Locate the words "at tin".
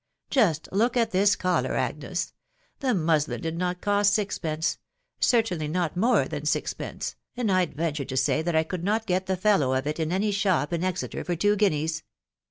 0.97-1.25